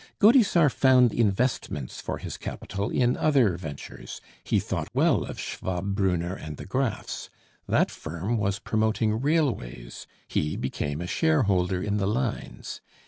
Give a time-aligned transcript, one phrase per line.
[0.17, 4.19] Gaudissart found investments for his capital in other ventures.
[4.43, 7.29] He thought well of Schwab, Brunner, and the Graffs;
[7.69, 12.81] that firm was promoting railways, he became a shareholder in the lines.